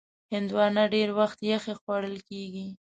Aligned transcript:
هندوانه 0.33 0.83
ډېر 0.93 1.09
وخت 1.19 1.39
یخې 1.51 1.73
خوړل 1.81 2.17
کېږي. 2.29 2.67